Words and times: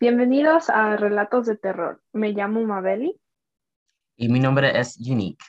Bienvenidos 0.00 0.70
a 0.70 0.96
Relatos 0.96 1.46
de 1.46 1.56
Terror. 1.56 2.02
Me 2.12 2.32
llamo 2.32 2.64
Mabeli. 2.64 3.16
Y 4.16 4.28
mi 4.28 4.40
nombre 4.40 4.76
es 4.76 4.98
Unique. 4.98 5.44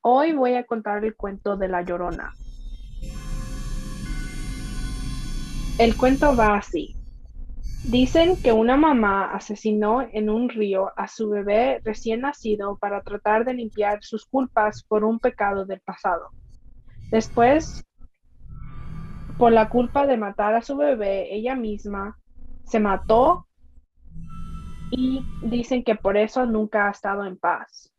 Hoy 0.00 0.32
voy 0.32 0.54
a 0.54 0.64
contar 0.64 1.04
el 1.04 1.16
cuento 1.16 1.56
de 1.56 1.66
La 1.66 1.82
Llorona. 1.82 2.32
El 5.78 5.96
cuento 5.96 6.36
va 6.36 6.56
así. 6.56 6.94
Dicen 7.90 8.40
que 8.40 8.52
una 8.52 8.76
mamá 8.76 9.32
asesinó 9.34 10.02
en 10.12 10.30
un 10.30 10.48
río 10.48 10.92
a 10.96 11.08
su 11.08 11.30
bebé 11.30 11.80
recién 11.84 12.20
nacido 12.20 12.78
para 12.78 13.02
tratar 13.02 13.44
de 13.44 13.54
limpiar 13.54 14.04
sus 14.04 14.24
culpas 14.24 14.84
por 14.84 15.02
un 15.02 15.18
pecado 15.18 15.64
del 15.64 15.80
pasado. 15.80 16.28
Después, 17.10 17.84
por 19.36 19.50
la 19.50 19.68
culpa 19.68 20.06
de 20.06 20.16
matar 20.16 20.54
a 20.54 20.62
su 20.62 20.76
bebé, 20.76 21.34
ella 21.34 21.56
misma 21.56 22.19
se 22.70 22.78
mató 22.78 23.46
y 24.90 25.24
dicen 25.42 25.82
que 25.82 25.96
por 25.96 26.16
eso 26.16 26.46
nunca 26.46 26.86
ha 26.86 26.90
estado 26.90 27.24
en 27.24 27.36
paz. 27.36 27.92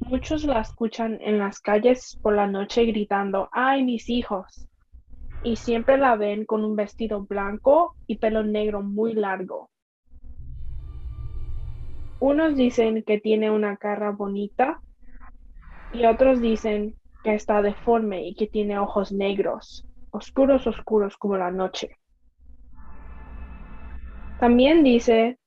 Muchos 0.00 0.44
la 0.44 0.60
escuchan 0.60 1.18
en 1.20 1.38
las 1.38 1.60
calles 1.60 2.18
por 2.20 2.34
la 2.34 2.46
noche 2.46 2.84
gritando, 2.86 3.48
¡ay, 3.52 3.84
mis 3.84 4.08
hijos! 4.10 4.68
y 5.44 5.56
siempre 5.56 5.98
la 5.98 6.16
ven 6.16 6.46
con 6.46 6.64
un 6.64 6.74
vestido 6.74 7.20
blanco 7.20 7.94
y 8.06 8.16
pelo 8.16 8.42
negro 8.42 8.82
muy 8.82 9.12
largo. 9.12 9.70
Unos 12.18 12.56
dicen 12.56 13.02
que 13.02 13.20
tiene 13.20 13.50
una 13.50 13.76
cara 13.76 14.10
bonita 14.10 14.80
y 15.92 16.06
otros 16.06 16.40
dicen 16.40 16.94
que 17.22 17.34
está 17.34 17.60
deforme 17.60 18.26
y 18.26 18.34
que 18.34 18.46
tiene 18.46 18.78
ojos 18.78 19.12
negros, 19.12 19.86
oscuros, 20.10 20.66
oscuros 20.66 21.18
como 21.18 21.36
la 21.36 21.50
noche. 21.50 21.98
También 24.38 24.84
dice 24.84 25.38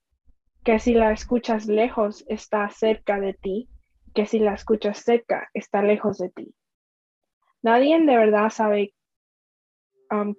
que 0.64 0.80
si 0.80 0.94
la 0.94 1.12
escuchas 1.12 1.68
lejos 1.68 2.26
está 2.28 2.70
cerca 2.70 3.20
de 3.20 3.34
ti, 3.34 3.70
que 4.14 4.26
si 4.26 4.40
la 4.40 4.54
escuchas 4.54 5.00
cerca 5.00 5.50
está 5.54 5.82
lejos 5.82 6.18
de 6.18 6.30
ti. 6.30 6.56
Nadie 7.62 8.00
de 8.00 8.18
verdad 8.18 8.50
sabe 8.50 8.94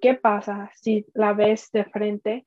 qué 0.00 0.14
pasa 0.14 0.70
si 0.75 1.06
la 1.14 1.33
ves 1.33 1.70
de 1.73 1.84
frente, 1.84 2.47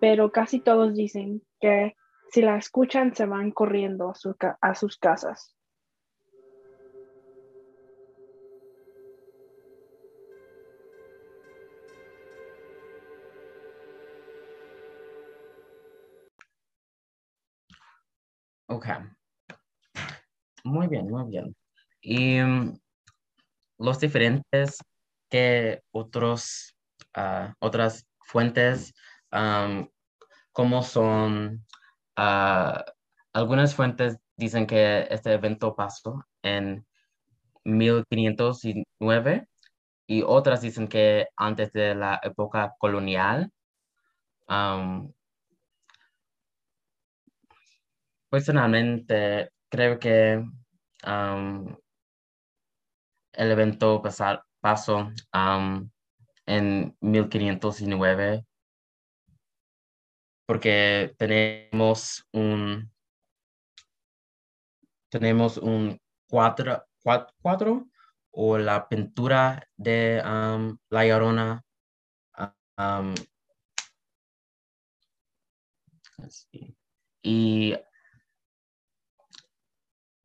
pero 0.00 0.32
casi 0.32 0.60
todos 0.60 0.94
dicen 0.94 1.42
que 1.60 1.94
si 2.30 2.42
la 2.42 2.56
escuchan 2.56 3.14
se 3.14 3.26
van 3.26 3.52
corriendo 3.52 4.10
a, 4.10 4.58
a 4.60 4.74
sus 4.74 4.98
casas. 4.98 5.53
Ok. 18.74 18.86
Muy 20.64 20.88
bien, 20.88 21.08
muy 21.08 21.30
bien. 21.30 21.54
Y 22.00 22.40
mm, 22.40 22.76
los 23.78 24.00
diferentes 24.00 24.78
que 25.30 25.82
otros, 25.92 26.74
ah, 27.14 27.54
otras 27.60 28.04
fuentes, 28.18 28.92
como 30.52 30.82
son, 30.82 31.64
ah, 32.16 32.84
algunas 33.32 33.76
fuentes 33.76 34.18
dicen 34.36 34.66
que 34.66 35.06
este 35.08 35.32
evento 35.34 35.76
pasó 35.76 36.24
en 36.42 36.84
1509 37.64 39.48
y 40.08 40.22
otras 40.22 40.62
dicen 40.62 40.88
que 40.88 41.28
antes 41.36 41.72
de 41.72 41.94
la 41.94 42.20
época 42.24 42.74
colonial. 42.78 43.52
Personalmente, 48.34 49.50
creo 49.70 49.96
que 50.00 50.44
el 53.32 53.50
evento 53.52 54.02
pasar, 54.02 54.42
pasó 54.60 55.12
en 56.46 56.96
1509 57.00 58.44
porque 60.46 61.14
tenemos 61.16 62.26
un 62.32 62.92
tenemos 65.10 65.56
un 65.58 65.96
cuatro, 66.28 66.84
cuatro, 67.40 67.86
o 68.32 68.58
la 68.58 68.88
pintura 68.88 69.64
de 69.76 70.20
La 70.90 71.06
Llorona 71.06 71.62
y 77.22 77.74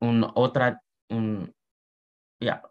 un 0.00 0.26
otra 0.34 0.80
un, 1.08 1.54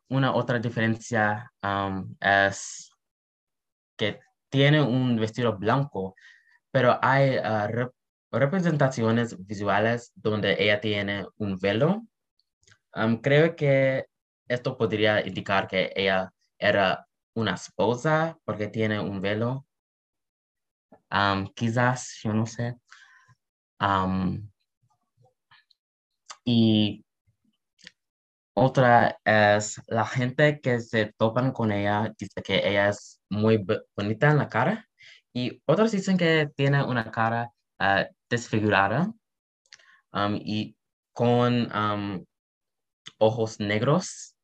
una 0.09 0.34
otra 0.34 0.59
diferencia 0.59 1.51
um, 1.63 2.16
es 2.19 2.91
que 3.97 4.19
tiene 4.50 4.81
un 4.81 5.17
vestido 5.17 5.57
blanco, 5.57 6.16
pero 6.72 6.97
hay 7.01 7.38
uh, 7.38 7.91
representaciones 8.31 9.35
visuales 9.45 10.12
donde 10.16 10.56
ella 10.59 10.79
tiene 10.81 11.25
un 11.38 11.57
velo. 11.59 12.03
Um, 12.95 13.22
creo 13.22 13.56
que 13.56 14.06
esto 14.47 14.78
podría 14.78 15.25
indicar 15.25 15.67
que 15.67 15.91
ella 15.96 16.31
era 16.57 17.06
una 17.35 17.53
esposa 17.53 18.38
porque 18.46 18.67
tiene 18.67 19.00
un 19.00 19.22
velo. 19.22 19.66
Um, 21.11 21.47
quizás, 21.53 22.19
yo 22.23 22.34
no 22.34 22.46
sé. 22.46 22.75
y 26.46 27.06
otra 28.59 29.20
es 29.24 29.81
la 29.88 30.06
gente 30.06 30.59
que 30.62 30.81
se 30.81 31.14
topan 31.18 31.52
con 31.53 31.72
ella, 31.72 32.14
dice 32.18 32.42
que 32.44 32.68
ella 32.68 32.90
es 32.90 33.22
muy 33.30 33.66
bonita 33.96 34.31
en 34.31 34.38
la 34.38 34.50
cara 34.50 34.88
y 35.34 35.62
otros 35.66 35.92
dicen 35.92 36.18
que 36.18 36.50
tiene 36.56 36.84
una 36.84 37.09
cara 37.12 37.52
ah, 37.80 38.08
desfigurada 38.30 39.14
um, 40.14 40.36
y 40.36 40.75
con 41.14 41.72
um, 41.75 42.25
ojos 43.20 43.59
negros. 43.59 44.36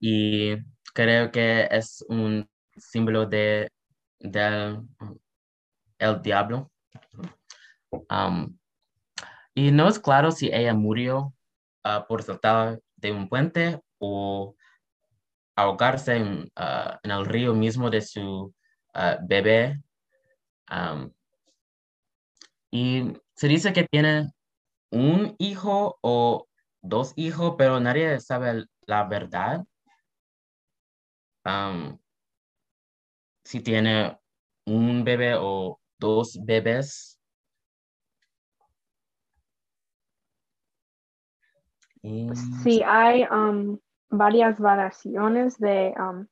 Y 0.00 0.56
creo 0.94 1.32
que 1.32 1.68
es 1.70 2.04
un 2.08 2.48
símbolo 2.76 3.26
de 3.26 3.68
del 4.20 4.82
el 5.98 6.22
diablo. 6.22 6.70
Um, 8.10 8.58
y 9.58 9.72
no 9.72 9.88
es 9.88 9.98
claro 9.98 10.30
si 10.30 10.46
ella 10.52 10.72
murió 10.72 11.34
ah, 11.82 12.06
por 12.06 12.22
saltar 12.22 12.80
de 12.94 13.10
un 13.10 13.28
puente 13.28 13.80
o 13.98 14.54
ahogarse 15.56 16.14
en, 16.14 16.52
ah, 16.54 17.00
el 17.02 17.26
río 17.26 17.54
mismo 17.54 17.90
de 17.90 18.00
su 18.02 18.54
ah, 18.94 19.18
bebé. 19.20 19.82
y 22.70 23.12
se 23.34 23.48
dice 23.48 23.72
que 23.72 23.82
tiene 23.82 24.30
un 24.92 25.34
hijo 25.38 25.98
o 26.02 26.46
dos 26.80 27.12
hijos, 27.16 27.56
pero 27.58 27.80
nadie 27.80 28.20
sabe 28.20 28.64
la 28.86 29.04
verdad. 29.08 29.64
si 33.44 33.60
tiene 33.60 34.18
un 34.66 35.02
bebé 35.02 35.34
o 35.36 35.80
dos 35.98 36.38
bebés. 36.44 37.17
Sí, 42.62 42.82
hay 42.84 43.24
um, 43.24 43.78
varias 44.10 44.58
variaciones 44.58 45.58
de 45.58 45.94
um, 45.98 46.26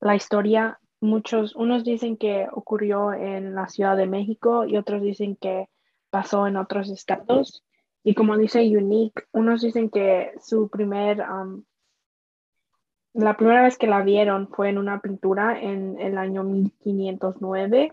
la 0.00 0.14
historia. 0.14 0.78
Muchos, 1.00 1.56
unos 1.56 1.84
dicen 1.84 2.16
que 2.16 2.46
ocurrió 2.52 3.12
en 3.12 3.54
la 3.54 3.68
Ciudad 3.68 3.96
de 3.96 4.06
México 4.06 4.64
y 4.64 4.76
otros 4.76 5.02
dicen 5.02 5.36
que 5.36 5.68
pasó 6.10 6.46
en 6.46 6.56
otros 6.56 6.90
estados. 6.90 7.64
Y 8.04 8.14
como 8.14 8.36
dice 8.36 8.60
Unique, 8.76 9.24
unos 9.32 9.62
dicen 9.62 9.90
que 9.90 10.32
su 10.40 10.68
primer, 10.68 11.20
um, 11.20 11.64
la 13.14 13.36
primera 13.36 13.62
vez 13.62 13.78
que 13.78 13.86
la 13.86 14.02
vieron 14.02 14.48
fue 14.48 14.68
en 14.68 14.78
una 14.78 15.00
pintura 15.00 15.60
en 15.60 16.00
el 16.00 16.18
año 16.18 16.44
1509 16.44 17.92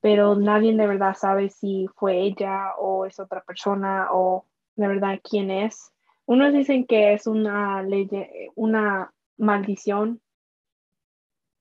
pero 0.00 0.36
nadie 0.36 0.74
de 0.76 0.86
verdad 0.86 1.14
sabe 1.14 1.50
si 1.50 1.88
fue 1.96 2.20
ella 2.20 2.74
o 2.78 3.06
es 3.06 3.18
otra 3.18 3.42
persona 3.42 4.08
o 4.12 4.46
de 4.76 4.88
verdad 4.88 5.20
quién 5.22 5.50
es. 5.50 5.92
Unos 6.26 6.52
dicen 6.52 6.86
que 6.86 7.14
es 7.14 7.26
una 7.26 7.82
ley, 7.82 8.08
una 8.54 9.12
maldición 9.36 10.20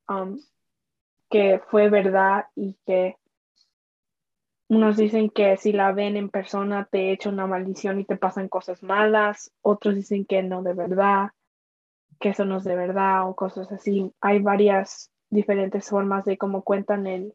um, 0.10 0.40
que 1.30 1.62
fue 1.70 1.90
verdad 1.90 2.46
y 2.56 2.76
que 2.86 3.18
unos 4.70 4.98
dicen 4.98 5.30
que 5.30 5.56
si 5.58 5.72
la 5.72 5.94
ven 5.94 6.18
en 6.18 6.30
persona 6.30 6.88
te 6.92 7.12
echa 7.12 7.30
una 7.30 7.48
maldición 7.48 8.00
y 8.00 8.06
te 8.06 8.18
pasan 8.18 8.50
cosas 8.50 8.84
malas, 8.84 9.54
otros 9.62 9.96
dicen 9.96 10.26
que 10.26 10.44
no 10.44 10.62
de 10.62 10.74
verdad. 10.74 11.30
que 12.20 12.30
eso 12.30 12.46
no 12.46 12.58
es 12.58 12.64
de 12.64 12.76
verdad 12.76 13.30
o 13.30 13.36
cosas 13.36 13.72
así. 13.72 14.14
Hay 14.22 14.40
varias 14.40 15.12
diferentes 15.30 15.90
formas 15.90 16.26
de 16.26 16.38
cómo 16.38 16.64
cuentan 16.64 17.08
el, 17.08 17.34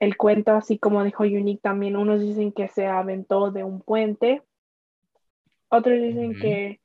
el 0.00 0.16
cuento, 0.16 0.52
así 0.52 0.78
como 0.78 1.04
dijo 1.04 1.24
Unique 1.24 1.60
también. 1.62 1.96
Unos 1.96 2.20
dicen 2.20 2.52
que 2.52 2.68
se 2.68 2.86
aventó 2.86 3.50
de 3.50 3.64
un 3.64 3.80
puente, 3.80 4.42
otros 5.68 6.00
dicen 6.00 6.38
que 6.38 6.80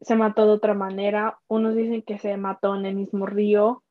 se 0.00 0.16
mató 0.16 0.46
de 0.46 0.52
otra 0.52 0.74
manera, 0.74 1.38
unos 1.48 1.74
dicen 1.74 2.02
que 2.02 2.18
se 2.18 2.36
mató 2.36 2.74
en 2.74 2.86
el 2.86 2.94
mismo 2.94 3.26
río 3.26 3.82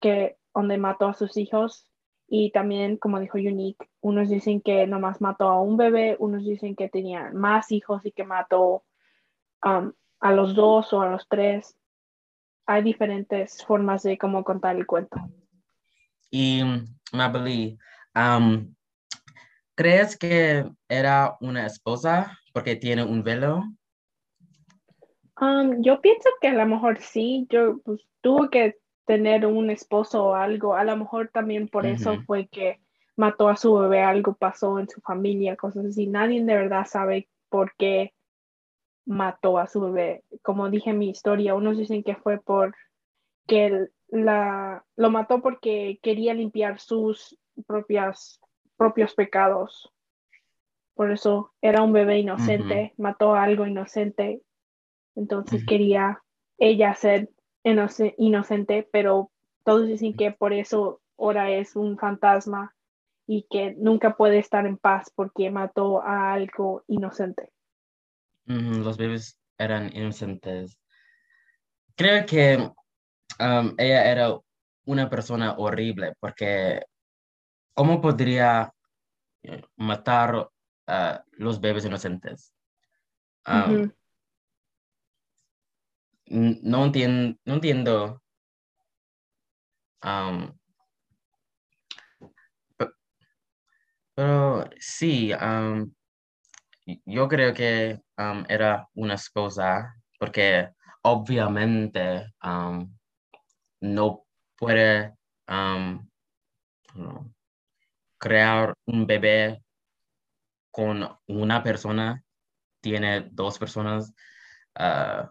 que 0.00 0.36
donde 0.54 0.78
mató 0.78 1.06
a 1.06 1.14
sus 1.14 1.36
hijos 1.36 1.90
y 2.32 2.52
también, 2.52 2.96
como 2.96 3.18
dijo 3.18 3.38
Unique, 3.38 3.90
unos 4.00 4.28
dicen 4.28 4.60
que 4.60 4.86
nomás 4.86 5.20
mató 5.20 5.48
a 5.48 5.60
un 5.60 5.76
bebé, 5.76 6.16
unos 6.20 6.44
dicen 6.44 6.76
que 6.76 6.88
tenía 6.88 7.32
más 7.34 7.72
hijos 7.72 8.06
y 8.06 8.12
que 8.12 8.22
mató 8.22 8.84
um, 9.64 9.92
a 10.20 10.32
los 10.32 10.54
dos 10.54 10.92
o 10.92 11.02
a 11.02 11.10
los 11.10 11.26
tres. 11.28 11.76
Hay 12.66 12.84
diferentes 12.84 13.64
formas 13.64 14.04
de 14.04 14.16
cómo 14.16 14.44
contar 14.44 14.76
el 14.76 14.86
cuento. 14.86 15.18
Y 16.30 16.62
Mabel, 17.12 17.78
um, 18.14 18.74
¿crees 19.74 20.16
que 20.16 20.64
era 20.88 21.36
una 21.40 21.66
esposa 21.66 22.38
porque 22.52 22.76
tiene 22.76 23.04
un 23.04 23.22
velo? 23.22 23.64
Um, 25.40 25.82
yo 25.82 26.00
pienso 26.00 26.28
que 26.40 26.48
a 26.48 26.54
lo 26.54 26.66
mejor 26.66 27.00
sí, 27.00 27.46
yo 27.48 27.78
pues, 27.84 28.06
tuvo 28.20 28.50
que 28.50 28.76
tener 29.06 29.46
un 29.46 29.70
esposo 29.70 30.26
o 30.26 30.34
algo, 30.34 30.74
a 30.74 30.84
lo 30.84 30.96
mejor 30.96 31.30
también 31.32 31.68
por 31.68 31.86
eso 31.86 32.20
fue 32.26 32.46
que 32.46 32.80
mató 33.16 33.48
a 33.48 33.56
su 33.56 33.74
bebé, 33.74 34.02
algo 34.02 34.34
pasó 34.34 34.78
en 34.78 34.88
su 34.88 35.00
familia, 35.00 35.56
cosas 35.56 35.86
así. 35.86 36.06
Nadie 36.06 36.44
de 36.44 36.54
verdad 36.54 36.86
sabe 36.86 37.28
por 37.48 37.74
qué 37.76 38.14
mató 39.04 39.58
a 39.58 39.66
su 39.66 39.80
bebé. 39.80 40.24
Como 40.42 40.70
dije 40.70 40.90
en 40.90 40.98
mi 40.98 41.10
historia, 41.10 41.54
unos 41.54 41.76
dicen 41.76 42.02
que 42.02 42.16
fue 42.16 42.38
por 42.38 42.74
que 43.50 43.88
la, 44.10 44.84
lo 44.94 45.10
mató 45.10 45.42
porque 45.42 45.98
quería 46.04 46.34
limpiar 46.34 46.78
sus 46.78 47.36
propias, 47.66 48.40
propios 48.76 49.12
pecados. 49.14 49.92
Por 50.94 51.10
eso 51.10 51.52
era 51.60 51.82
un 51.82 51.92
bebé 51.92 52.20
inocente, 52.20 52.94
mató 52.96 53.34
a 53.34 53.42
algo 53.42 53.66
inocente. 53.66 54.40
Entonces 55.16 55.66
quería 55.66 56.22
ella 56.58 56.94
ser 56.94 57.30
inocente, 57.64 58.88
pero 58.92 59.32
todos 59.64 59.88
dicen 59.88 60.14
que 60.14 60.30
por 60.30 60.52
eso 60.52 61.00
ahora 61.18 61.50
es 61.50 61.74
un 61.74 61.98
fantasma 61.98 62.76
y 63.26 63.48
que 63.50 63.74
nunca 63.76 64.16
puede 64.16 64.38
estar 64.38 64.64
en 64.64 64.76
paz 64.76 65.10
porque 65.12 65.50
mató 65.50 66.02
a 66.04 66.32
algo 66.34 66.84
inocente. 66.86 67.50
Los 68.44 68.96
bebés 68.96 69.36
eran 69.58 69.90
inocentes. 69.96 70.78
Creo 71.96 72.24
que 72.26 72.70
um, 73.40 73.74
ella 73.78 74.10
era 74.10 74.38
una 74.84 75.08
persona 75.08 75.54
horrible 75.56 76.14
porque 76.20 76.82
¿cómo 77.74 78.00
podría 78.00 78.72
eh, 79.42 79.62
matar 79.76 80.50
a 80.86 81.24
los 81.32 81.60
bebés 81.60 81.84
inocentes? 81.84 82.52
Um, 83.46 83.90
no, 86.26 86.84
entiendo, 86.84 87.38
no 87.44 87.54
entiendo. 87.54 88.22
Um, 90.02 90.52
pero, 94.14 94.68
sí, 94.78 95.32
um, 95.32 95.92
yo 97.06 97.28
creo 97.28 97.54
que 97.54 98.00
era 98.48 98.88
una 98.94 99.14
esposa 99.14 99.94
porque 100.18 100.68
obviamente 101.02 102.32
no 103.80 104.24
puede 104.56 105.14
crear 108.18 108.74
un 108.86 109.06
bebé 109.06 109.62
con 110.70 111.08
una 111.26 111.62
persona, 111.62 112.22
tiene 112.80 113.28
dos 113.32 113.58
personas. 113.58 114.14
Uh, 114.78 115.26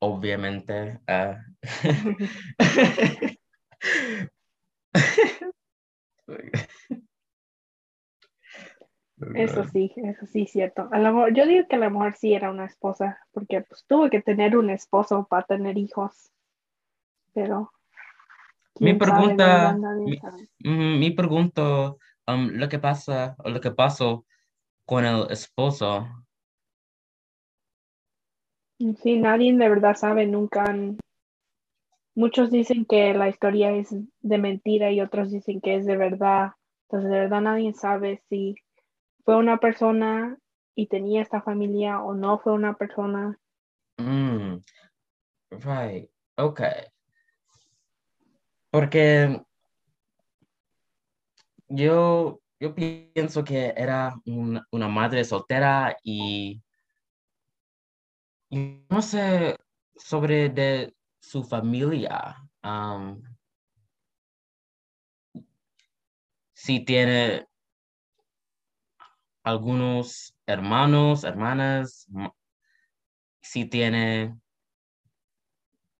obviamente. 0.00 1.00
Uh, 1.08 1.34
eso 9.34 9.64
sí, 9.64 9.92
eso 9.96 10.26
sí, 10.26 10.46
cierto. 10.46 10.88
A 10.92 10.98
lo 10.98 11.28
yo 11.30 11.46
digo 11.46 11.66
que 11.68 11.76
a 11.76 11.78
lo 11.78 11.90
mejor 11.90 12.14
sí 12.14 12.34
era 12.34 12.50
una 12.50 12.66
esposa, 12.66 13.18
porque 13.32 13.62
pues 13.62 13.84
tuvo 13.86 14.08
que 14.10 14.22
tener 14.22 14.56
un 14.56 14.70
esposo 14.70 15.26
para 15.28 15.44
tener 15.46 15.76
hijos. 15.76 16.30
Pero. 17.32 17.72
Mi 18.80 18.94
pregunta, 18.94 19.76
mi, 20.04 20.98
mi, 20.98 21.10
pregunta, 21.10 21.94
um, 22.28 22.48
lo 22.52 22.68
que 22.68 22.78
pasa, 22.78 23.34
o 23.38 23.50
lo 23.50 23.60
que 23.60 23.72
pasó 23.72 24.24
con 24.84 25.04
el 25.04 25.26
esposo, 25.30 26.06
Sí, 28.78 29.16
nadie 29.16 29.52
de 29.52 29.68
verdad 29.68 29.96
sabe, 29.96 30.24
nunca 30.26 30.72
Muchos 32.14 32.50
dicen 32.50 32.84
que 32.84 33.12
la 33.14 33.28
historia 33.28 33.72
es 33.72 33.94
de 34.20 34.38
mentira 34.38 34.90
y 34.90 35.00
otros 35.00 35.30
dicen 35.30 35.60
que 35.60 35.76
es 35.76 35.86
de 35.86 35.96
verdad. 35.96 36.52
Entonces, 36.82 37.10
de 37.10 37.18
verdad 37.18 37.40
nadie 37.40 37.72
sabe 37.74 38.22
si 38.28 38.56
fue 39.24 39.36
una 39.36 39.58
persona 39.58 40.36
y 40.74 40.86
tenía 40.88 41.22
esta 41.22 41.42
familia 41.42 42.00
o 42.02 42.14
no 42.14 42.38
fue 42.38 42.52
una 42.52 42.74
persona. 42.74 43.38
Mm, 43.98 44.58
right, 45.64 46.10
okay. 46.36 46.86
Porque 48.70 49.42
yo, 51.68 52.40
yo 52.60 52.74
pienso 52.74 53.44
que 53.44 53.74
era 53.76 54.14
una 54.24 54.88
madre 54.88 55.24
soltera 55.24 55.96
y 56.02 56.62
no 58.50 59.02
sé 59.02 59.56
sobre 59.96 60.48
de 60.48 60.94
su 61.20 61.44
familia. 61.44 62.36
si 66.54 66.84
tiene 66.84 67.46
algunos 69.42 70.34
hermanos, 70.46 71.24
hermanas, 71.24 72.06
si 73.40 73.64
tiene 73.64 74.38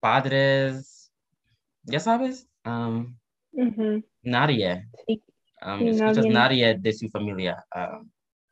padres, 0.00 1.12
ya 1.82 2.00
sabes, 2.00 2.48
nadie. 4.22 4.88
nadie. 6.22 6.74
de 6.78 6.92
su 6.92 7.08
familia. 7.08 7.64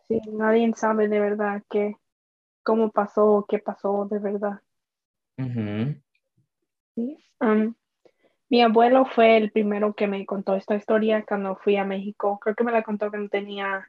sí, 0.08 0.20
nadie 0.32 0.72
sabe 0.74 1.08
de 1.08 1.20
verdad 1.20 1.62
que 1.70 1.96
cómo 2.62 2.90
pasó, 2.90 3.46
qué 3.48 3.58
pasó 3.58 4.06
de 4.10 4.18
verdad. 4.18 4.60
mi 8.48 8.62
abuelo 8.62 9.04
fue 9.06 9.36
el 9.36 9.50
primero 9.50 9.94
que 9.94 10.06
me 10.06 10.24
contó 10.26 10.54
esta 10.54 10.74
historia 10.74 11.24
cuando 11.26 11.56
fui 11.56 11.76
a 11.76 11.84
México. 11.84 12.38
Creo 12.40 12.54
que 12.54 12.64
me 12.64 12.72
la 12.72 12.82
contó 12.82 13.10
cuando 13.10 13.28
tenía 13.28 13.86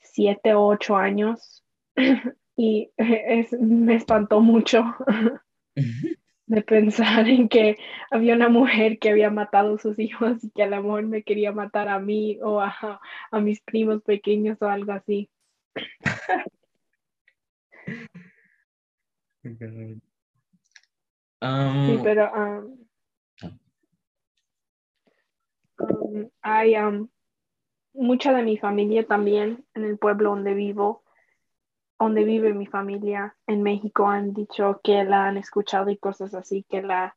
siete 0.00 0.54
o 0.54 0.66
ocho 0.66 0.96
años 0.96 1.64
y 2.56 2.90
me 3.60 3.94
espantó 3.94 4.40
mucho 4.40 4.84
de 6.48 6.62
pensar 6.62 7.28
en 7.28 7.48
que 7.48 7.76
había 8.10 8.34
una 8.34 8.48
mujer 8.48 8.98
que 8.98 9.10
había 9.10 9.30
matado 9.30 9.74
a 9.74 9.78
sus 9.78 9.98
hijos 9.98 10.42
y 10.42 10.50
que 10.50 10.62
a 10.62 10.66
lo 10.66 10.82
mejor 10.82 11.04
me 11.04 11.22
quería 11.22 11.52
matar 11.52 11.88
a 11.88 11.98
mí 11.98 12.38
o 12.42 12.60
a, 12.60 13.00
a 13.30 13.40
mis 13.40 13.60
primos 13.60 14.02
pequeños 14.02 14.60
o 14.62 14.68
algo 14.68 14.92
así. 14.92 15.30
sí, 19.42 19.56
um, 21.42 22.02
pero 22.02 22.32
um, 22.32 22.86
um, 25.78 26.30
hay 26.40 26.74
mucha 27.92 28.32
de 28.32 28.42
mi 28.42 28.56
familia 28.56 29.06
también 29.06 29.66
en 29.74 29.84
el 29.84 29.98
pueblo 29.98 30.30
donde 30.30 30.54
vivo, 30.54 31.04
donde 31.98 32.24
vive 32.24 32.54
mi 32.54 32.66
familia 32.66 33.36
en 33.46 33.62
México, 33.62 34.08
han 34.08 34.32
dicho 34.32 34.80
que 34.82 35.04
la 35.04 35.26
han 35.26 35.36
escuchado 35.36 35.90
y 35.90 35.98
cosas 35.98 36.34
así, 36.34 36.64
que 36.68 36.82
la 36.82 37.16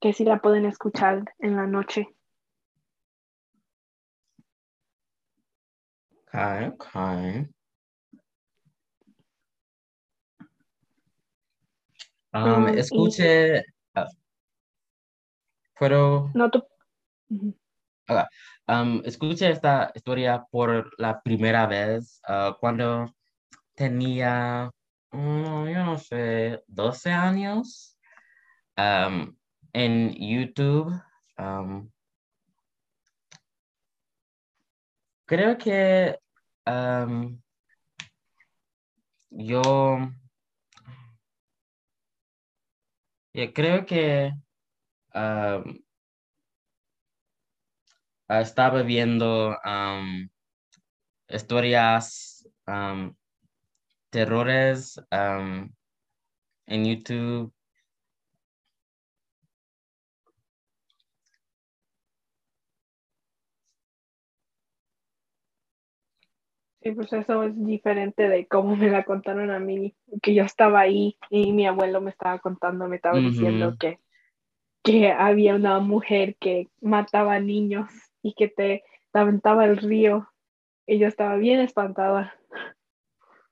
que 0.00 0.12
sí 0.12 0.24
la 0.24 0.40
pueden 0.40 0.64
escuchar 0.64 1.24
en 1.38 1.56
la 1.56 1.66
noche. 1.66 2.08
Okay, 6.28 6.66
okay. 6.66 7.48
Um, 12.34 12.64
um, 12.64 12.68
escuche, 12.68 13.64
uh, 13.96 14.04
No, 16.34 16.50
um, 18.68 19.02
escuché 19.04 19.50
esta 19.50 19.90
historia 19.94 20.46
por 20.50 20.90
la 20.98 21.20
primera 21.22 21.66
vez 21.66 22.20
uh, 22.28 22.52
cuando 22.60 23.14
tenía 23.78 24.70
mm, 25.12 25.68
yo 25.68 25.84
no 25.84 25.98
sé, 25.98 26.60
12 26.66 27.12
años 27.12 27.96
um, 28.76 29.32
en 29.72 30.12
YouTube. 30.14 30.92
um, 31.38 31.88
creo 35.26 35.56
que 35.56 36.18
um, 36.66 37.40
yo, 39.30 39.62
yo 43.32 43.52
creo 43.52 43.86
que 43.86 44.32
estaba 48.28 48.82
viendo 48.82 49.56
historias, 51.28 52.48
um, 52.66 53.14
terrores 54.10 55.00
um, 55.12 55.70
en 56.66 56.84
YouTube. 56.84 57.52
Sí, 66.80 66.92
pues 66.92 67.12
eso 67.12 67.42
es 67.42 67.66
diferente 67.66 68.28
de 68.28 68.46
cómo 68.46 68.76
me 68.76 68.88
la 68.88 69.04
contaron 69.04 69.50
a 69.50 69.58
mí, 69.58 69.96
que 70.22 70.34
yo 70.34 70.44
estaba 70.44 70.80
ahí 70.80 71.18
y 71.28 71.52
mi 71.52 71.66
abuelo 71.66 72.00
me 72.00 72.10
estaba 72.10 72.38
contando, 72.38 72.86
me 72.86 72.96
estaba 72.96 73.18
diciendo 73.18 73.76
que, 73.78 73.98
que 74.84 75.10
había 75.10 75.56
una 75.56 75.80
mujer 75.80 76.36
que 76.36 76.68
mataba 76.80 77.40
niños 77.40 77.90
y 78.22 78.34
que 78.34 78.48
te, 78.48 78.84
aventaba 79.12 79.64
al 79.64 79.76
río 79.76 80.28
y 80.86 80.98
yo 80.98 81.08
estaba 81.08 81.36
bien 81.36 81.60
espantada. 81.60 82.34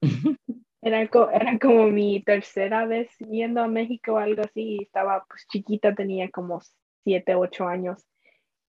Era, 0.82 1.08
co- 1.08 1.30
era 1.30 1.58
como 1.58 1.86
mi 1.88 2.22
tercera 2.22 2.86
vez 2.86 3.08
yendo 3.18 3.60
a 3.62 3.68
México 3.68 4.14
o 4.14 4.18
algo 4.18 4.42
así 4.42 4.76
y 4.78 4.82
estaba 4.84 5.24
pues 5.28 5.46
chiquita, 5.50 5.94
tenía 5.94 6.30
como 6.30 6.60
siete, 7.04 7.34
ocho 7.34 7.66
años 7.66 8.04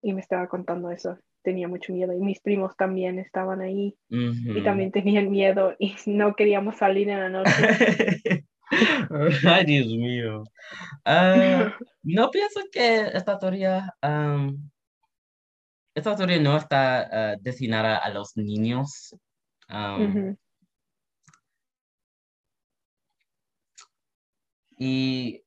y 0.02 0.12
me 0.14 0.20
estaba 0.20 0.48
contando 0.48 0.90
eso. 0.90 1.18
Tenía 1.42 1.68
mucho 1.68 1.92
miedo 1.92 2.12
y 2.12 2.20
mis 2.20 2.40
primos 2.40 2.76
también 2.76 3.18
estaban 3.18 3.60
ahí 3.60 3.96
y 4.10 4.62
Ujú. 4.62 4.64
también 4.64 4.92
tenían 4.92 5.30
miedo 5.30 5.74
y 5.78 5.96
no 6.06 6.34
queríamos 6.34 6.76
salir 6.76 7.08
en 7.10 7.20
la 7.20 7.28
noche. 7.28 7.52
Ay, 9.46 9.64
Dios 9.64 9.86
mío. 9.86 10.44
Ah, 11.04 11.66
no 12.02 12.30
pienso 12.30 12.60
que 12.72 13.08
esta 13.14 13.38
teoría, 13.38 13.94
am, 14.02 14.70
esta 15.94 16.14
teoría 16.16 16.38
no 16.40 16.56
está 16.56 17.32
ah, 17.32 17.36
destinada 17.40 17.96
a 17.98 18.10
los 18.10 18.36
niños. 18.36 19.14
Am, 19.68 20.08
Ujú. 20.08 20.36
Y 24.76 25.42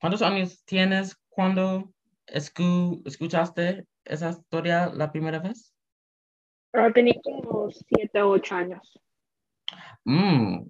¿cuántos 0.00 0.22
años 0.22 0.64
tienes 0.64 1.16
cuando 1.28 1.92
escu- 2.26 3.02
escuchaste 3.06 3.86
esa 4.04 4.30
historia 4.30 4.90
la 4.94 5.12
primera 5.12 5.38
vez? 5.38 5.74
Ah, 6.72 6.90
tenía 6.92 7.14
como 7.22 7.70
siete 7.70 8.22
o 8.22 8.30
ocho 8.30 8.54
años. 8.54 9.00
Mm, 10.04 10.68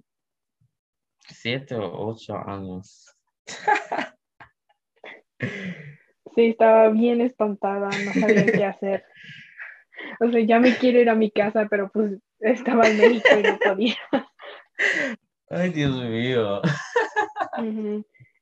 siete 1.27 1.75
o 1.75 2.07
ocho 2.09 2.35
años. 2.37 3.15
Sí, 6.33 6.45
estaba 6.45 6.87
bien 6.87 7.19
espantada, 7.19 7.89
no 7.89 8.13
sabía 8.13 8.45
qué 8.55 8.63
hacer. 8.63 9.03
O 10.21 10.31
sea, 10.31 10.39
ya 10.39 10.59
me 10.59 10.77
quiero 10.77 10.99
ir 10.99 11.09
a 11.09 11.15
mi 11.15 11.29
casa, 11.29 11.67
pero 11.69 11.89
pues 11.91 12.13
estaba 12.39 12.87
en 12.87 12.97
México 12.97 13.37
y 13.37 13.43
no 13.43 13.57
podía. 13.59 13.95
Ay, 15.49 15.69
Dios 15.71 15.95
mío. 16.01 16.61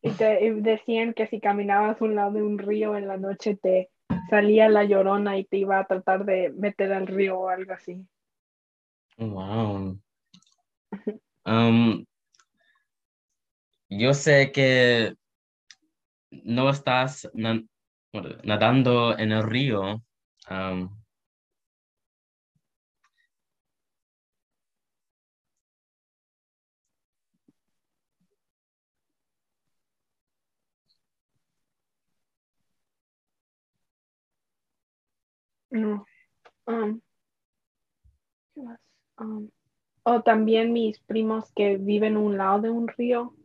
Y 0.02 0.12
te 0.12 0.46
y 0.46 0.50
decían 0.62 1.14
que 1.14 1.28
si 1.28 1.40
caminabas 1.40 2.02
a 2.02 2.06
un 2.06 2.16
lado 2.16 2.32
de 2.34 2.44
un 2.44 2.58
río 2.58 2.96
en 2.96 3.08
la 3.08 3.18
noche 3.18 3.58
te 3.62 3.90
salía 4.30 4.70
la 4.70 4.84
llorona 4.86 5.38
y 5.38 5.44
te 5.46 5.58
iba 5.58 5.80
a 5.80 5.88
tratar 5.88 6.24
de 6.26 6.52
meter 6.52 6.94
al 6.94 7.08
río 7.08 7.40
o 7.40 7.50
algo 7.50 7.74
así. 7.74 8.06
Wow. 9.18 10.00
Am, 11.44 12.06
yo 13.90 14.14
sé 14.14 14.52
que 14.52 15.16
no 16.32 16.70
estás 16.70 17.30
na- 17.34 17.64
nadando 18.44 19.18
en 19.18 19.32
el 19.32 19.44
río. 19.44 20.02
am, 20.48 20.99
No. 35.72 36.06
Um, 36.66 37.02
¿qué 38.54 38.62
más? 38.62 38.80
Um, 39.18 39.50
o 40.04 40.22
también 40.22 40.74
mis 40.74 41.00
primos 41.02 41.52
que 41.54 41.78
viven 41.78 42.16
a 42.16 42.20
un 42.20 42.38
lado 42.38 42.62
de 42.62 42.70
un 42.70 42.88
río 42.88 43.36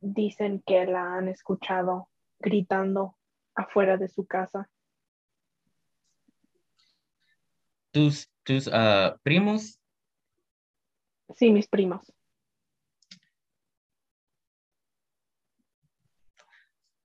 dicen 0.00 0.62
que 0.66 0.84
la 0.86 1.16
han 1.16 1.28
escuchado 1.28 2.08
gritando 2.38 3.16
afuera 3.54 3.96
de 3.96 4.08
su 4.08 4.26
casa. 4.26 4.68
tus 7.92 8.28
tus 8.42 8.68
ah, 8.72 9.16
primos. 9.22 9.78
Sí, 11.36 11.50
mis 11.50 11.68
primos. 11.68 12.12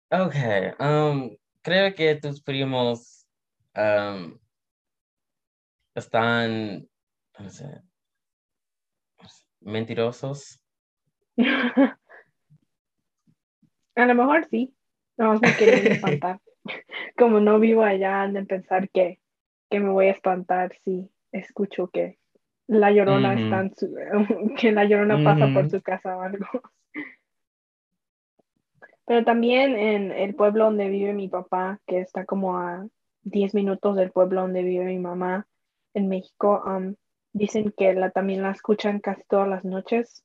Okay. 0.09 0.71
am, 0.79 1.37
creo 1.61 1.93
que 1.93 2.15
tus 2.15 2.41
primos 2.41 3.16
están 5.95 6.87
no 7.39 7.49
sé, 7.49 7.81
mentirosos. 9.61 10.59
A 13.95 14.05
lo 14.05 14.15
mejor 14.15 14.45
sí, 14.49 14.75
más 15.17 15.41
me 15.41 15.55
querían 15.55 15.87
espantar. 15.91 16.39
Como 17.17 17.39
no 17.39 17.59
vivo 17.59 17.83
allá, 17.83 18.21
han 18.21 18.33
de 18.33 18.45
pensar 18.45 18.89
que, 18.89 19.19
que 19.69 19.79
me 19.79 19.89
voy 19.89 20.07
a 20.07 20.11
espantar 20.11 20.73
si 20.83 21.09
escucho 21.31 21.87
que 21.87 22.19
la 22.67 22.91
llorona 22.91 23.33
está 23.33 23.61
en 23.61 23.75
su- 23.75 23.95
que 24.59 24.71
la 24.71 24.85
llorona 24.85 25.23
pasa 25.23 25.51
por 25.53 25.69
su 25.69 25.81
casa 25.81 26.17
o 26.17 26.21
algo. 26.21 26.45
Pero 29.05 29.23
también 29.23 29.77
en 29.77 30.11
el 30.11 30.35
pueblo 30.35 30.65
donde 30.65 30.89
vive 30.89 31.13
mi 31.13 31.29
papá, 31.29 31.79
que 31.87 32.01
está 32.01 32.25
como 32.25 32.57
a 32.57 32.85
10 33.29 33.53
minutos 33.53 33.95
del 33.95 34.11
pueblo 34.11 34.41
donde 34.41 34.63
vive 34.63 34.85
mi 34.85 34.99
mamá 34.99 35.47
en 35.93 36.07
México, 36.07 36.63
um, 36.65 36.95
dicen 37.33 37.73
que 37.75 37.93
la, 37.93 38.11
también 38.11 38.41
la 38.41 38.51
escuchan 38.51 38.99
casi 38.99 39.23
todas 39.27 39.47
las 39.47 39.65
noches 39.65 40.23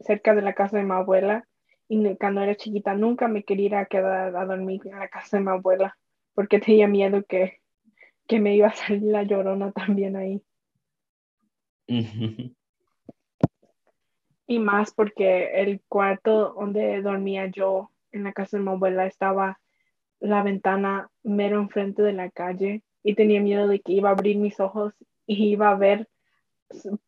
cerca 0.00 0.34
de 0.34 0.42
la 0.42 0.54
casa 0.54 0.78
de 0.78 0.84
mi 0.84 0.92
abuela. 0.92 1.46
Y 1.88 2.16
cuando 2.16 2.42
era 2.42 2.56
chiquita 2.56 2.94
nunca 2.94 3.28
me 3.28 3.44
quería 3.44 3.66
ir 3.66 3.74
a 3.74 3.86
quedar 3.86 4.36
a 4.36 4.44
dormir 4.44 4.82
en 4.84 4.98
la 4.98 5.08
casa 5.08 5.38
de 5.38 5.44
mi 5.44 5.50
abuela 5.50 5.96
porque 6.34 6.58
tenía 6.60 6.88
miedo 6.88 7.24
que, 7.24 7.60
que 8.26 8.40
me 8.40 8.54
iba 8.54 8.68
a 8.68 8.74
salir 8.74 9.02
la 9.02 9.22
llorona 9.22 9.72
también 9.72 10.16
ahí. 10.16 10.42
Y 14.46 14.58
más 14.58 14.92
porque 14.92 15.60
el 15.60 15.82
cuarto 15.88 16.54
donde 16.58 17.02
dormía 17.02 17.46
yo 17.46 17.90
en 18.12 18.24
la 18.24 18.32
casa 18.32 18.56
de 18.56 18.62
mi 18.62 18.70
abuela 18.70 19.06
estaba 19.06 19.58
la 20.20 20.42
ventana 20.42 21.10
mero 21.22 21.58
enfrente 21.60 22.02
de 22.02 22.12
la 22.12 22.30
calle 22.30 22.82
y 23.02 23.14
tenía 23.14 23.40
miedo 23.40 23.68
de 23.68 23.80
que 23.80 23.92
iba 23.92 24.08
a 24.08 24.12
abrir 24.12 24.36
mis 24.36 24.58
ojos 24.60 24.94
y 25.26 25.50
iba 25.50 25.70
a 25.70 25.76
ver 25.76 26.08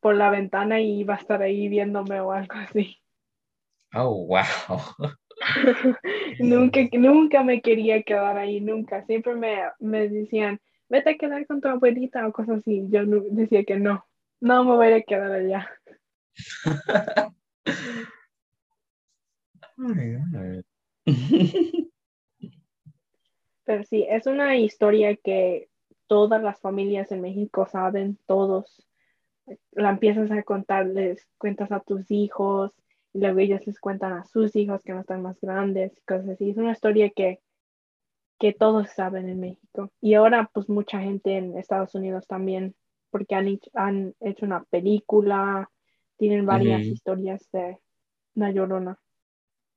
por 0.00 0.14
la 0.14 0.30
ventana 0.30 0.80
y 0.80 1.00
iba 1.00 1.14
a 1.14 1.18
estar 1.18 1.42
ahí 1.42 1.68
viéndome 1.68 2.20
o 2.20 2.32
algo 2.32 2.54
así. 2.54 2.96
Oh, 3.94 4.26
wow. 4.26 4.38
nunca, 6.38 6.80
nunca 6.92 7.42
me 7.42 7.60
quería 7.60 8.02
quedar 8.02 8.38
ahí, 8.38 8.60
nunca. 8.60 9.04
Siempre 9.06 9.34
me, 9.34 9.58
me 9.80 10.08
decían, 10.08 10.60
vete 10.88 11.10
a 11.10 11.16
quedar 11.16 11.46
con 11.46 11.60
tu 11.60 11.68
abuelita 11.68 12.26
o 12.26 12.32
cosas 12.32 12.58
así. 12.60 12.84
Yo 12.88 13.04
no- 13.04 13.22
decía 13.30 13.64
que 13.64 13.76
no, 13.76 14.06
no 14.40 14.64
me 14.64 14.76
voy 14.76 14.92
a 14.92 15.02
quedar 15.02 15.32
allá. 15.32 15.68
Pero 23.70 23.84
sí, 23.84 24.04
es 24.08 24.26
una 24.26 24.56
historia 24.56 25.14
que 25.16 25.68
todas 26.08 26.42
las 26.42 26.60
familias 26.60 27.12
en 27.12 27.20
México 27.20 27.66
saben, 27.70 28.18
todos. 28.26 28.84
La 29.72 29.90
empiezas 29.90 30.30
a 30.32 30.42
contar, 30.42 30.86
les 30.86 31.28
cuentas 31.38 31.72
a 31.72 31.80
tus 31.80 32.10
hijos, 32.10 32.72
y 33.12 33.20
luego 33.20 33.40
ellos 33.40 33.66
les 33.66 33.80
cuentan 33.80 34.14
a 34.14 34.24
sus 34.24 34.56
hijos 34.56 34.82
que 34.84 34.92
no 34.92 35.00
están 35.00 35.22
más 35.22 35.40
grandes 35.40 35.92
y 35.96 36.00
cosas 36.02 36.30
así. 36.30 36.50
Es 36.50 36.56
una 36.58 36.72
historia 36.72 37.10
que, 37.10 37.40
que 38.40 38.52
todos 38.52 38.90
saben 38.90 39.28
en 39.28 39.40
México. 39.40 39.92
Y 40.00 40.14
ahora, 40.14 40.50
pues 40.52 40.68
mucha 40.68 41.00
gente 41.00 41.36
en 41.36 41.56
Estados 41.58 41.94
Unidos 41.94 42.26
también. 42.26 42.74
porque 43.10 43.34
han, 43.36 43.48
hecho- 43.48 43.70
han 43.74 44.14
hecho 44.20 44.46
una 44.46 44.64
película, 44.64 45.70
tienen 46.18 46.46
varias 46.46 46.90
historias 46.92 47.48
de 47.52 47.78
La 48.34 48.52
Llorona. 48.52 48.98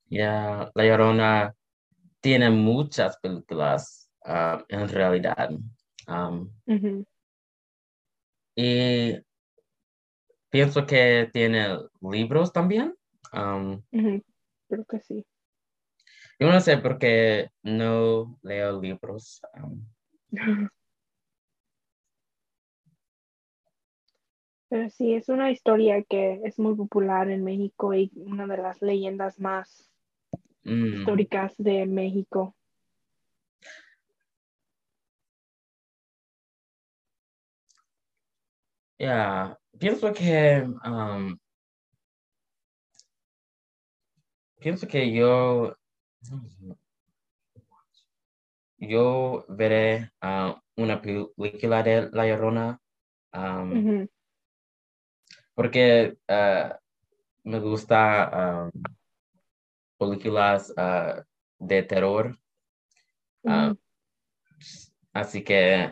Ya, 0.10 0.72
La 0.76 0.86
Llorona 0.86 1.56
tiene 2.24 2.50
muchas 2.50 3.18
películas 3.18 4.10
ah, 4.24 4.64
en 4.70 4.88
realidad. 4.88 5.50
Um, 6.08 6.50
y 8.56 9.18
pienso 10.50 10.86
que 10.86 11.30
tiene 11.34 11.80
libros 12.00 12.54
también. 12.54 12.96
Um, 13.34 13.82
Creo 14.70 14.86
que 14.86 15.02
sí. 15.02 15.26
yo 16.40 16.50
no 16.50 16.62
sé 16.62 16.78
por 16.78 16.98
qué 16.98 17.50
no 17.62 18.40
leo 18.42 18.80
libros. 18.80 19.42
Um, 19.62 19.86
Pero 24.70 24.90
sí, 24.90 25.14
es 25.14 25.28
una 25.28 25.52
historia 25.52 26.02
que 26.04 26.40
es 26.46 26.58
muy 26.58 26.74
popular 26.74 27.30
en 27.30 27.44
México 27.44 27.94
y 27.94 28.12
una 28.16 28.48
de 28.48 28.58
las 28.58 28.82
leyendas 28.82 29.40
más 29.40 29.93
mm, 30.64 30.94
históricas 31.00 31.54
de 31.58 31.86
México. 31.86 32.56
ya, 39.04 39.58
pienso 39.80 40.14
que 40.14 40.64
um, 40.86 41.38
pienso 44.60 44.88
que 44.88 45.12
yo 45.12 45.76
yo 48.78 49.46
veré 49.50 50.12
ah, 50.22 50.60
una 50.78 51.02
película 51.02 51.84
de 51.84 52.10
La 52.12 52.28
Llorona 52.28 52.80
um, 53.34 54.08
porque 55.54 56.18
ah, 56.28 56.80
me 57.44 57.60
gusta 57.60 58.24
ah, 58.24 58.72
películas 60.10 60.74
ah, 60.78 61.24
de 61.60 61.84
terror. 61.84 62.38
Ah, 63.46 63.74
así 65.14 65.44
que 65.44 65.90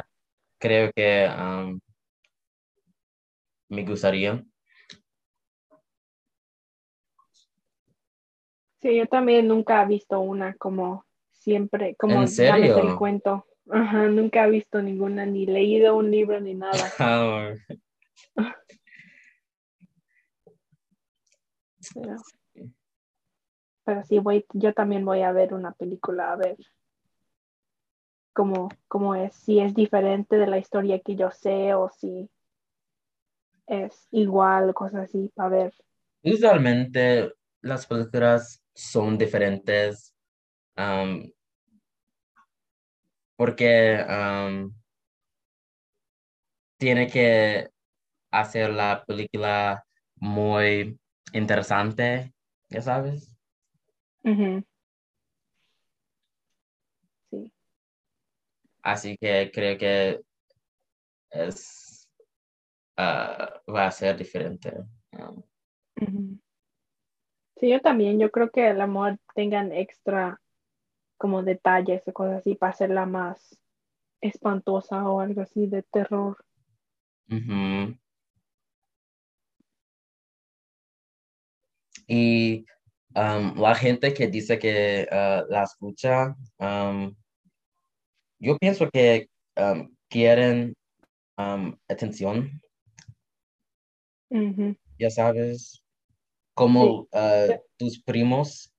creo 0.57 0.91
que 0.95 1.27
um, 1.27 1.79
me 3.69 3.83
gustaría. 3.85 4.43
Sí, 8.81 8.95
yo 8.95 9.05
también 9.05 9.47
nunca 9.47 9.83
he 9.83 9.87
visto 9.87 10.19
una 10.19 10.55
como 10.55 11.05
siempre, 11.29 11.95
como 11.95 12.21
¿En 12.21 12.27
sé 12.27 12.47
el 12.49 12.63
serio? 12.63 12.95
cuento. 12.97 13.45
Ajá, 13.69 14.07
nunca 14.07 14.45
he 14.45 14.49
visto 14.49 14.81
ninguna, 14.81 15.25
ni 15.25 15.45
leído 15.45 15.95
un 15.95 16.09
libro 16.09 16.39
ni 16.39 16.55
nada. 16.55 16.91
Ah, 16.99 17.53
Pero, 21.93 22.15
pero 23.83 24.03
sí, 24.03 24.19
voy, 24.19 24.45
yo 24.53 24.73
también 24.73 25.05
voy 25.05 25.21
a 25.21 25.31
ver 25.31 25.53
una 25.53 25.71
película 25.71 26.31
a 26.31 26.35
ver 26.35 26.57
cómo, 28.33 28.69
cómo 28.87 29.15
es, 29.15 29.35
si 29.35 29.59
es 29.59 29.73
diferente 29.73 30.37
de 30.37 30.47
la 30.47 30.57
historia 30.57 30.99
que 30.99 31.15
yo 31.15 31.31
sé 31.31 31.73
o 31.73 31.89
si 31.89 32.29
es 33.67 34.07
igual, 34.11 34.73
cosas 34.73 35.05
así, 35.05 35.31
para 35.33 35.49
ver. 35.49 35.73
Usualmente 36.23 37.33
las 37.61 37.85
películas 37.85 38.61
son 38.73 39.17
diferentes 39.17 40.13
um, 40.77 41.29
porque 43.35 44.05
tiene 46.77 47.07
que 47.07 47.69
hacer 48.31 48.71
la 48.71 49.03
película 49.05 49.85
muy 50.15 50.99
interesante, 51.33 52.33
ya 52.69 52.81
sabes. 52.81 53.30
Ujú. 54.23 54.63
Sí, 57.29 57.51
Así 58.83 59.17
que 59.17 59.51
creo 59.53 59.77
que 59.77 60.21
es 61.31 62.07
ah, 62.97 63.61
va 63.67 63.87
a 63.87 63.91
ser 63.91 64.17
diferente. 64.17 64.71
Um. 65.13 66.39
Sí, 67.57 67.69
yo 67.69 67.79
también, 67.79 68.19
yo 68.19 68.31
creo 68.31 68.49
que 68.51 68.69
el 68.69 68.81
amor 68.81 69.19
tengan 69.35 69.71
extra 69.71 70.41
como 71.17 71.43
detalles 71.43 72.07
o 72.07 72.13
cosas 72.13 72.39
así 72.39 72.55
para 72.55 72.71
hacerla 72.71 73.05
más 73.05 73.59
espantosa 74.21 75.07
o 75.09 75.21
algo 75.21 75.41
así 75.41 75.67
de 75.67 75.83
terror. 75.83 76.37
ujú. 77.29 77.97
Y 82.07 82.65
um, 83.15 83.55
la 83.59 83.75
gente 83.75 84.13
que 84.13 84.27
dice 84.27 84.57
que 84.59 85.07
ah, 85.11 85.43
la 85.49 85.63
escucha, 85.63 86.35
um, 86.59 87.13
yo 88.39 88.57
pienso 88.57 88.89
que 88.89 89.29
um, 89.57 89.93
quieren 90.09 90.75
atención, 91.87 92.61
ya 94.99 95.09
sabes, 95.09 95.71
Sí. 95.71 95.81
como 96.53 97.07
ah, 97.13 97.47
tus 97.77 98.01
primos. 98.03 98.71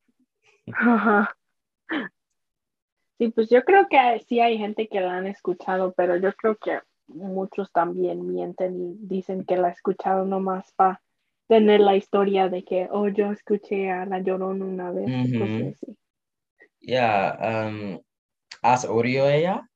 Sí, 3.19 3.29
pues 3.29 3.49
yo 3.51 3.63
creo 3.65 3.89
que 3.89 4.25
sí 4.29 4.41
hay 4.41 4.59
gente 4.59 4.89
que 4.89 5.01
la 5.01 5.17
han 5.17 5.27
escuchado, 5.27 5.93
pero 5.97 6.17
yo 6.17 6.33
creo 6.35 6.57
que 6.57 6.81
muchos 7.07 7.71
también 7.73 8.27
mienten 8.27 8.81
y 8.81 8.97
dicen 9.07 9.45
que 9.45 9.57
la 9.57 9.69
escucharon 9.71 10.31
nomás 10.31 10.73
para 10.73 11.01
tener 11.49 11.81
la 11.81 11.97
historia 11.97 12.49
de 12.49 12.65
que, 12.65 12.89
oh, 12.91 13.09
yo 13.09 13.31
escuché 13.33 13.91
a 13.91 14.07
La 14.07 14.21
Llorona 14.21 14.65
una 14.65 14.91
vez 14.91 15.07
cosas 15.07 15.51
Ujú. 15.51 15.77
así. 15.77 15.97
Um, 16.85 18.01
¿has 18.63 18.85
oído 18.85 19.29
ella? 19.29 19.69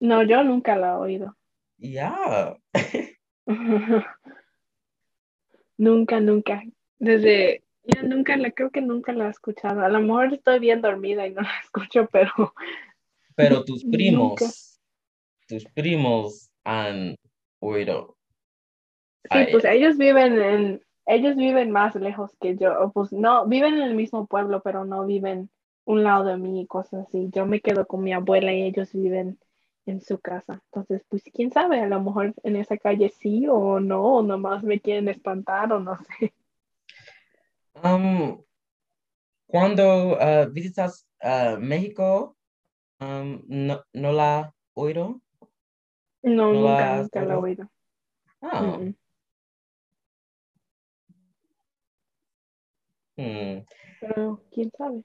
No, 0.00 0.22
yo 0.22 0.42
nunca 0.44 0.76
la 0.76 0.92
he 0.92 0.96
oído. 0.96 1.36
Ya. 1.78 2.56
Nunca, 5.78 6.20
nunca. 6.20 6.62
Desde, 6.98 7.62
yo 7.84 8.02
nunca 8.02 8.36
la, 8.36 8.50
creo 8.50 8.70
que 8.70 8.80
nunca 8.80 9.12
la 9.12 9.26
he 9.26 9.30
escuchado. 9.30 9.82
A 9.82 9.88
lo 9.88 10.00
mejor 10.00 10.32
estoy 10.32 10.58
bien 10.58 10.80
dormida 10.80 11.26
y 11.26 11.32
no 11.32 11.42
la 11.42 11.50
escucho, 11.62 12.08
pero 12.10 12.30
Pero 13.34 13.64
tus 13.64 13.84
nunca. 13.84 13.96
primos, 13.96 14.80
tus 15.46 15.64
primos 15.66 16.50
han 16.64 17.16
oído 17.60 18.15
Sí, 19.30 19.46
pues 19.50 19.64
ella. 19.64 19.72
ellos 19.72 19.98
viven 19.98 20.40
en, 20.40 20.82
ellos 21.06 21.36
viven 21.36 21.70
más 21.70 21.94
lejos 21.94 22.36
que 22.40 22.56
yo. 22.56 22.90
Pues 22.92 23.12
no, 23.12 23.46
viven 23.46 23.74
en 23.74 23.82
el 23.82 23.94
mismo 23.94 24.26
pueblo, 24.26 24.62
pero 24.62 24.84
no 24.84 25.06
viven 25.06 25.50
un 25.84 26.02
lado 26.02 26.24
de 26.24 26.36
mí 26.36 26.60
y 26.60 26.66
cosas 26.66 27.06
así. 27.06 27.28
Yo 27.32 27.46
me 27.46 27.60
quedo 27.60 27.86
con 27.86 28.02
mi 28.02 28.12
abuela 28.12 28.52
y 28.52 28.62
ellos 28.62 28.92
viven 28.92 29.38
en 29.86 30.00
su 30.00 30.18
casa. 30.18 30.60
Entonces, 30.66 31.02
pues 31.08 31.22
quién 31.32 31.52
sabe, 31.52 31.80
a 31.80 31.86
lo 31.86 32.02
mejor 32.02 32.34
en 32.42 32.56
esa 32.56 32.76
calle 32.76 33.08
sí 33.08 33.46
o 33.48 33.80
no, 33.80 34.02
o 34.02 34.22
nomás 34.22 34.62
me 34.62 34.80
quieren 34.80 35.08
espantar 35.08 35.72
o 35.72 35.80
no 35.80 35.96
sé. 35.96 36.34
Um, 37.82 38.42
cuando 39.46 40.18
ah, 40.20 40.46
visitas 40.50 41.06
ah, 41.20 41.56
México, 41.60 42.36
um, 43.00 43.42
no, 43.46 43.82
¿no 43.92 44.12
la 44.12 44.54
oído? 44.74 45.20
No, 46.22 46.52
¿No 46.52 46.60
nunca, 46.60 46.96
la 46.96 47.02
nunca 47.02 47.24
la 47.24 47.34
he 47.34 47.36
oído? 47.36 47.70
Mm, 48.40 48.88
mm. 48.88 48.94
Hmm. 53.16 53.64
Pero 54.00 54.42
quién 54.50 54.70
sabe. 54.76 55.02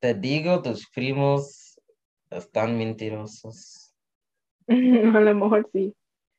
Te 0.00 0.14
digo, 0.14 0.62
tus 0.62 0.88
primos 0.90 1.80
están 2.30 2.76
mentirosos. 2.76 3.94
A 4.68 5.20
lo 5.20 5.34
mejor 5.34 5.68
sí. 5.72 5.94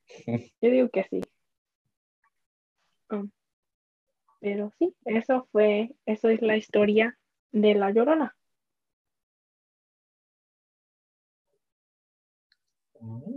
Yo 0.62 0.70
digo 0.70 0.90
que 0.90 1.04
sí. 1.10 1.22
Mm, 3.10 3.30
Pero 4.40 4.72
sí, 4.78 4.94
eso 5.06 5.48
fue, 5.52 5.96
eso 6.06 6.30
es 6.30 6.42
la 6.42 6.58
historia 6.58 7.18
de 7.52 7.74
La 7.74 7.92
Llorona. 7.92 8.36
Mm. 13.02 13.37